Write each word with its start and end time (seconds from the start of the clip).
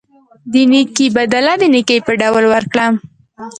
د 0.51 0.53
نیکۍ 0.71 1.07
بدله 1.15 1.53
د 1.61 1.63
نیکۍ 1.73 1.99
په 2.07 2.11
ډول 2.21 2.45
ورکړه. 2.53 2.85